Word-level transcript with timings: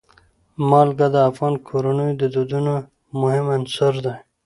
نمک 0.69 0.89
د 1.13 1.15
افغان 1.29 1.53
کورنیو 1.67 2.17
د 2.21 2.23
دودونو 2.35 2.73
مهم 3.21 3.45
عنصر 3.55 3.93
دی. 4.05 4.15